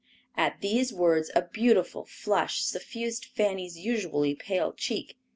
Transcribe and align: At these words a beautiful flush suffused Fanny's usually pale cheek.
At 0.35 0.61
these 0.61 0.91
words 0.91 1.29
a 1.35 1.43
beautiful 1.43 2.05
flush 2.05 2.63
suffused 2.63 3.23
Fanny's 3.23 3.77
usually 3.77 4.33
pale 4.33 4.73
cheek. 4.73 5.15